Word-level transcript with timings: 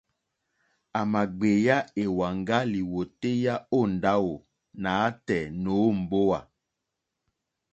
À 0.99 1.01
mà 1.11 1.21
gbèyá 1.37 1.77
èwàŋgá 2.01 2.57
lìwòtéyá 2.71 3.53
ó 3.77 3.79
ndáwò 3.93 4.33
nǎtɛ̀ɛ̀ 4.81 5.53
nǒ 5.61 5.75
mbówà. 6.01 6.39